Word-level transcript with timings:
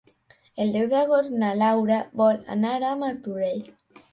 El 0.63 0.71
deu 0.75 0.87
d'agost 0.93 1.35
na 1.43 1.51
Laura 1.59 1.99
vol 2.23 2.41
anar 2.57 2.75
a 2.91 2.95
Martorell. 3.05 3.63